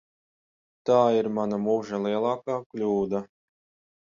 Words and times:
Tā 0.89 1.01
ir 1.17 1.29
mana 1.35 1.59
mūža 1.65 1.99
lielākā 2.07 2.59
kļūda. 2.73 3.23